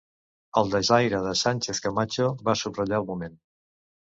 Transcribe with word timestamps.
El 0.61 0.71
desaire 0.75 1.19
de 1.27 1.33
Sánchez-Camacho 1.43 2.33
va 2.49 2.59
subratllar 2.63 3.03
el 3.03 3.09
moment. 3.13 3.37